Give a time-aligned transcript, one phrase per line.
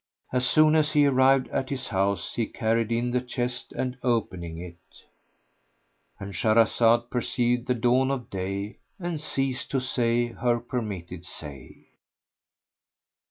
[0.33, 4.57] As soon as he arrived at his house he carried in the chest and opening
[4.57, 11.85] it,—And Shahrazad perceived the dawn of day and ceased to say her permitted say.